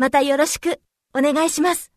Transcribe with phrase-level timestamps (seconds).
[0.00, 0.80] またよろしく
[1.12, 1.92] お願いします。